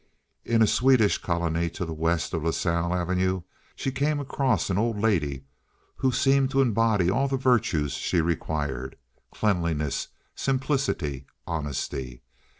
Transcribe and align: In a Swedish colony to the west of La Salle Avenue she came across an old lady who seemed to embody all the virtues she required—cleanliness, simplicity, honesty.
In 0.43 0.63
a 0.63 0.65
Swedish 0.65 1.19
colony 1.19 1.69
to 1.69 1.85
the 1.85 1.93
west 1.93 2.33
of 2.33 2.43
La 2.43 2.49
Salle 2.49 2.91
Avenue 2.91 3.43
she 3.75 3.91
came 3.91 4.19
across 4.19 4.71
an 4.71 4.79
old 4.79 4.99
lady 4.99 5.45
who 5.97 6.11
seemed 6.11 6.49
to 6.49 6.59
embody 6.61 7.07
all 7.11 7.27
the 7.27 7.37
virtues 7.37 7.91
she 7.93 8.19
required—cleanliness, 8.19 10.07
simplicity, 10.33 11.27
honesty. 11.45 12.23